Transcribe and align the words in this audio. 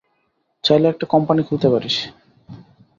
চাইলে 0.63 0.87
একটা 0.89 1.05
কোম্পানি 1.05 1.41
খুলতে 1.43 1.67
পারিস। 1.69 1.97